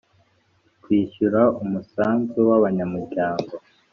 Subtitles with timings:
[0.83, 3.53] Kwishyura umusanzu w abanyamuryango